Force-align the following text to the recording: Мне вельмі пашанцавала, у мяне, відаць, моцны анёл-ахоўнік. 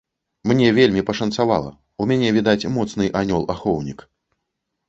Мне 0.51 0.69
вельмі 0.77 1.03
пашанцавала, 1.09 1.71
у 2.05 2.07
мяне, 2.13 2.31
відаць, 2.39 2.69
моцны 2.79 3.11
анёл-ахоўнік. 3.23 3.99